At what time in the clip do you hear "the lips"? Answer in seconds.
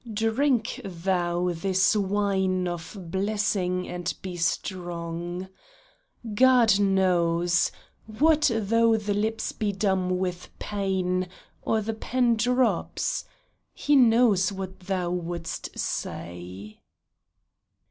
8.97-9.51